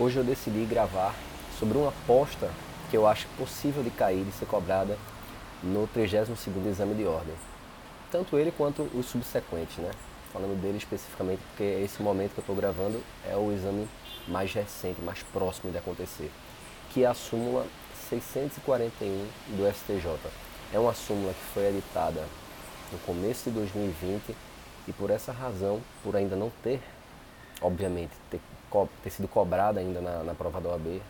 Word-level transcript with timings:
Hoje 0.00 0.16
eu 0.16 0.22
decidi 0.22 0.64
gravar 0.64 1.12
sobre 1.58 1.76
uma 1.76 1.88
aposta 1.88 2.48
que 2.88 2.96
eu 2.96 3.04
acho 3.04 3.26
possível 3.36 3.82
de 3.82 3.90
cair, 3.90 4.24
de 4.24 4.30
ser 4.30 4.46
cobrada 4.46 4.96
no 5.60 5.88
32º 5.88 6.64
exame 6.68 6.94
de 6.94 7.04
ordem. 7.04 7.34
Tanto 8.08 8.38
ele 8.38 8.52
quanto 8.52 8.82
os 8.94 9.06
subsequentes, 9.06 9.78
né? 9.78 9.90
Falando 10.32 10.56
dele 10.62 10.78
especificamente 10.78 11.40
porque 11.48 11.64
esse 11.64 12.00
momento 12.00 12.30
que 12.34 12.38
eu 12.38 12.42
estou 12.42 12.54
gravando 12.54 13.02
é 13.28 13.34
o 13.34 13.52
exame 13.52 13.88
mais 14.28 14.54
recente, 14.54 15.00
mais 15.00 15.20
próximo 15.32 15.72
de 15.72 15.78
acontecer, 15.78 16.30
que 16.90 17.02
é 17.02 17.08
a 17.08 17.14
súmula 17.14 17.66
641 18.08 19.26
do 19.56 19.68
STJ. 19.74 20.16
É 20.72 20.78
uma 20.78 20.94
súmula 20.94 21.34
que 21.34 21.52
foi 21.52 21.64
editada 21.70 22.24
no 22.92 22.98
começo 23.00 23.50
de 23.50 23.56
2020 23.56 24.36
e 24.86 24.92
por 24.92 25.10
essa 25.10 25.32
razão, 25.32 25.80
por 26.04 26.14
ainda 26.14 26.36
não 26.36 26.52
ter, 26.62 26.80
obviamente, 27.60 28.12
ter 28.30 28.40
ter 29.02 29.10
sido 29.10 29.26
cobrada 29.26 29.80
ainda 29.80 30.00
na, 30.00 30.22
na 30.22 30.34
prova 30.34 30.60
da 30.60 30.70
OAB, 30.70 31.00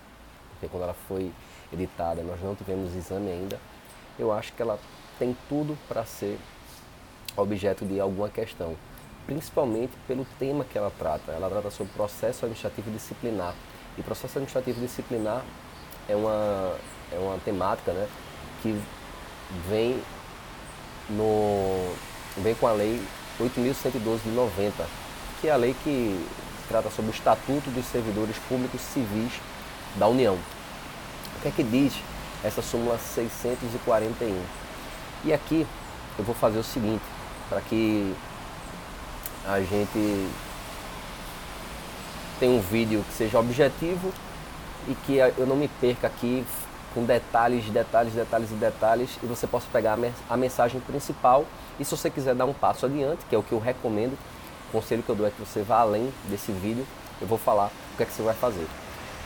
porque 0.53 0.69
quando 0.69 0.85
ela 0.85 0.95
foi 0.95 1.33
editada 1.73 2.23
nós 2.23 2.41
não 2.41 2.55
tivemos 2.55 2.95
exame 2.95 3.31
ainda, 3.31 3.59
eu 4.19 4.33
acho 4.33 4.53
que 4.53 4.63
ela 4.63 4.79
tem 5.19 5.37
tudo 5.49 5.77
para 5.89 6.05
ser 6.05 6.39
objeto 7.37 7.85
de 7.85 8.01
alguma 8.01 8.29
questão, 8.29 8.75
principalmente 9.27 9.93
pelo 10.07 10.27
tema 10.39 10.65
que 10.65 10.77
ela 10.77 10.93
trata. 10.97 11.33
Ela 11.33 11.49
trata 11.49 11.71
sobre 11.71 11.93
processo 11.93 12.45
administrativo 12.45 12.91
disciplinar. 12.91 13.55
E 13.97 14.03
processo 14.03 14.39
administrativo 14.39 14.81
disciplinar 14.81 15.45
é 16.09 16.17
uma, 16.17 16.77
é 17.13 17.19
uma 17.19 17.39
temática 17.39 17.93
né, 17.93 18.09
que 18.63 18.81
vem, 19.69 20.03
no, 21.11 21.95
vem 22.43 22.55
com 22.55 22.67
a 22.67 22.73
lei 22.73 23.01
8.112 23.41 24.23
de 24.25 24.31
90, 24.31 24.87
que 25.41 25.49
é 25.49 25.53
a 25.53 25.57
lei 25.57 25.75
que 25.85 26.27
trata 26.69 26.91
sobre 26.91 27.11
o 27.11 27.15
Estatuto 27.15 27.71
dos 27.71 27.87
Servidores 27.87 28.37
Públicos 28.49 28.81
Civis 28.81 29.33
da 29.97 30.09
União. 30.09 30.35
O 30.35 31.41
que 31.43 31.49
é 31.49 31.51
que 31.51 31.63
diz 31.63 31.95
essa 32.43 32.61
súmula 32.61 32.99
641? 32.99 34.43
E 35.25 35.33
aqui 35.33 35.67
eu 36.19 36.25
vou 36.25 36.35
fazer 36.35 36.59
o 36.59 36.65
seguinte, 36.65 37.05
para 37.49 37.61
que 37.61 38.15
a 39.47 39.61
gente 39.61 40.29
tenha 42.41 42.53
um 42.53 42.61
vídeo 42.61 43.05
que 43.09 43.15
seja 43.15 43.39
objetivo 43.39 44.13
e 44.89 44.95
que 44.95 45.17
eu 45.17 45.47
não 45.47 45.57
me 45.57 45.69
perca 45.69 46.09
aqui 46.09 46.45
com 46.95 47.05
detalhes, 47.05 47.65
detalhes, 47.67 48.13
detalhes 48.13 48.51
e 48.51 48.55
detalhes 48.55 49.11
e 49.23 49.27
você 49.27 49.47
possa 49.47 49.67
pegar 49.73 49.97
a 50.29 50.37
mensagem 50.37 50.81
principal 50.81 51.45
e 51.79 51.85
se 51.85 51.97
você 51.97 52.11
quiser 52.11 52.35
dar 52.35 52.45
um 52.45 52.53
passo 52.53 52.87
adiante, 52.87 53.25
que 53.29 53.35
é 53.35 53.39
o 53.39 53.43
que 53.43 53.53
eu 53.53 53.59
recomendo, 53.59 54.19
o 54.69 54.73
conselho 54.73 55.03
que 55.03 55.09
eu 55.09 55.15
dou 55.15 55.27
é 55.27 55.31
que 55.31 55.41
você 55.41 55.63
vá 55.63 55.81
além 55.81 56.13
desse 56.25 56.53
vídeo. 56.53 56.87
Eu 57.21 57.27
vou 57.27 57.39
falar 57.39 57.71
o 57.95 57.97
que 57.97 58.03
é 58.03 58.07
que 58.07 58.13
você 58.13 58.23
vai 58.23 58.35
fazer. 58.35 58.67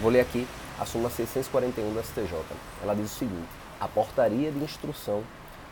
Vou 0.01 0.11
ler 0.11 0.21
aqui 0.21 0.47
a 0.79 0.87
súmula 0.87 1.11
641 1.11 1.93
do 1.93 2.03
STJ. 2.03 2.33
Ela 2.81 2.95
diz 2.95 3.07
o 3.07 3.15
seguinte: 3.15 3.49
a 3.81 3.89
portaria 3.89 4.53
de 4.53 4.59
instrução 4.62 5.25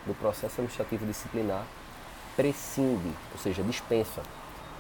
do 0.05 0.15
processo 0.15 0.61
administrativo 0.61 1.07
disciplinar 1.07 1.65
prescinde, 2.37 3.13
ou 3.33 3.39
seja, 3.39 3.63
dispensa, 3.63 4.23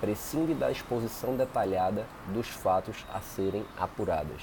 prescinde 0.01 0.55
da 0.55 0.71
exposição 0.71 1.37
detalhada 1.37 2.07
dos 2.29 2.49
fatos 2.49 3.05
a 3.13 3.21
serem 3.21 3.65
apuradas. 3.79 4.43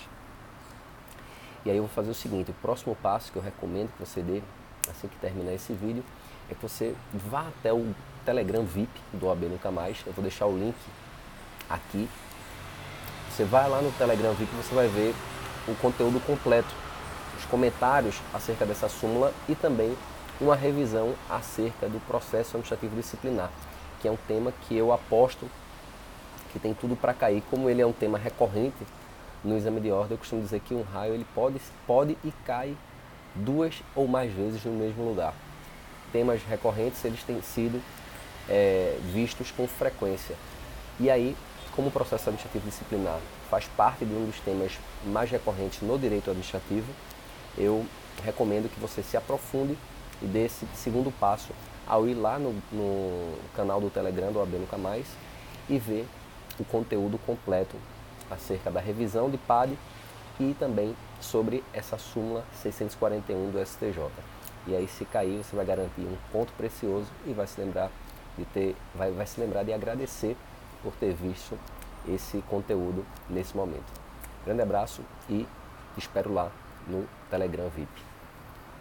E 1.66 1.70
aí 1.70 1.76
eu 1.76 1.84
vou 1.84 1.92
fazer 1.92 2.11
o 2.11 2.16
seguinte: 2.16 2.52
o 2.52 2.54
próximo 2.61 2.95
passo 2.95 3.34
que 3.34 3.38
eu 3.38 3.44
recomendo 3.44 3.92
que 3.98 4.06
você 4.06 4.22
dê 4.22 4.42
assim 4.91 5.07
que 5.07 5.17
terminar 5.17 5.53
esse 5.53 5.73
vídeo 5.73 6.03
é 6.49 6.53
que 6.55 6.61
você 6.61 6.95
vá 7.13 7.47
até 7.47 7.73
o 7.73 7.93
Telegram 8.25 8.63
VIP 8.63 8.89
do 9.13 9.30
AB 9.30 9.47
Nunca 9.47 9.71
Mais. 9.71 9.97
Eu 10.05 10.13
vou 10.13 10.21
deixar 10.21 10.45
o 10.45 10.57
link 10.57 10.75
aqui. 11.69 12.09
Você 13.30 13.43
vai 13.43 13.69
lá 13.69 13.81
no 13.81 13.91
Telegram 13.93 14.33
VIP 14.33 14.52
você 14.55 14.73
vai 14.73 14.88
ver 14.88 15.13
o 15.67 15.75
conteúdo 15.75 16.19
completo, 16.25 16.73
os 17.38 17.45
comentários 17.45 18.19
acerca 18.33 18.65
dessa 18.65 18.89
súmula 18.89 19.33
e 19.47 19.55
também 19.55 19.95
uma 20.39 20.55
revisão 20.55 21.13
acerca 21.30 21.88
do 21.88 21.99
processo 22.08 22.52
administrativo 22.52 22.95
disciplinar, 22.95 23.52
que 24.02 24.08
é 24.08 24.11
um 24.11 24.17
tema 24.27 24.53
que 24.67 24.76
eu 24.76 24.92
aposto 24.92 25.49
que 26.52 26.59
tem 26.59 26.73
tudo 26.73 26.95
para 26.95 27.14
cair. 27.14 27.43
Como 27.49 27.70
ele 27.70 27.81
é 27.81 27.86
um 27.86 27.93
tema 27.93 28.17
recorrente 28.17 28.86
no 29.43 29.58
exame 29.58 29.80
de 29.81 29.92
ordem, 29.92 30.14
eu 30.14 30.17
costumo 30.17 30.42
dizer 30.42 30.59
que 30.61 30.73
um 30.73 30.81
raio 30.81 31.14
ele 31.14 31.26
pode, 31.36 31.59
pode 31.86 32.17
e 32.23 32.31
cai 32.45 32.76
duas 33.37 33.81
ou 33.95 34.08
mais 34.08 34.31
vezes 34.33 34.64
no 34.64 34.73
mesmo 34.73 35.03
lugar. 35.03 35.33
Temas 36.11 36.42
recorrentes 36.43 37.03
eles 37.03 37.23
têm 37.23 37.42
sido 37.42 37.81
é, 38.49 38.98
vistos 39.14 39.52
com 39.52 39.67
frequência. 39.67 40.36
E 40.99 41.09
aí, 41.09 41.36
como 41.76 41.89
o 41.89 41.92
processo 41.92 42.30
administrativo 42.30 42.65
disciplinar 42.65 43.20
faz 43.49 43.65
parte 43.77 44.05
de 44.05 44.14
um 44.14 44.26
dos 44.26 44.39
temas 44.39 44.73
mais 45.05 45.30
recorrentes 45.30 45.81
no 45.81 45.97
direito 45.97 46.30
administrativo, 46.30 46.87
eu 47.58 47.86
recomendo 48.23 48.70
que 48.70 48.80
você 48.80 49.03
se 49.03 49.15
aprofunde 49.15 49.77
e 50.21 50.26
dê 50.26 50.45
esse 50.45 50.65
segundo 50.76 51.11
passo 51.11 51.52
ao 51.87 52.08
ir 52.08 52.15
lá 52.15 52.37
no, 52.37 52.53
no 52.71 53.33
canal 53.55 53.80
do 53.80 53.89
Telegram 53.89 54.31
do 54.31 54.42
AB 54.42 54.58
Nunca 54.58 54.77
Mais 54.77 55.05
e 55.70 55.77
ver 55.77 56.08
o 56.59 56.65
conteúdo 56.65 57.17
completo 57.20 57.76
acerca 58.30 58.70
da 58.70 58.80
revisão 58.80 59.30
de 59.30 59.37
PAD 59.37 59.77
e 60.39 60.55
também 60.59 60.95
sobre 61.20 61.64
essa 61.73 61.98
súmula 61.98 62.45
641 62.61 63.52
do 63.52 63.65
STJ. 63.65 64.09
E 64.67 64.75
aí 64.75 64.87
se 64.87 65.05
cair, 65.05 65.43
você 65.43 65.55
vai 65.55 65.65
garantir 65.65 66.02
um 66.02 66.17
ponto 66.31 66.52
precioso 66.53 67.08
e 67.25 67.33
vai 67.33 67.48
se 67.48 67.59
lembrar 67.59 67.89
de 68.37 68.45
ter, 68.45 68.76
vai, 68.93 69.11
vai 69.11 69.26
se 69.26 69.39
lembrar 69.39 69.64
de 69.64 69.73
agradecer 69.73 70.36
por 70.83 70.93
ter 70.93 71.14
visto 71.14 71.58
esse 72.08 72.42
conteúdo 72.49 73.05
nesse 73.30 73.55
momento. 73.55 73.92
Grande 74.45 74.61
abraço 74.61 75.02
e 75.30 75.47
espero 75.97 76.33
lá 76.33 76.52
no 76.87 77.08
Telegram 77.30 77.70
VIP. 77.70 78.17